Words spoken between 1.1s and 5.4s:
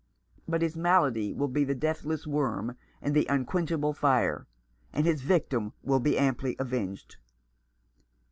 will be the deathless worm and the unquenchable fire; and his